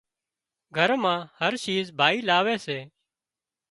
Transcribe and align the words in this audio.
گھر 0.77 0.89
مان 1.03 1.19
هر 1.39 1.53
شيز 1.63 1.85
ڀائي 1.99 2.19
لاوي 2.27 2.55
سي 2.65 2.79